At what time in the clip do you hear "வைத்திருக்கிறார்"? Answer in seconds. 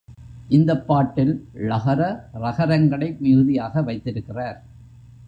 3.81-4.59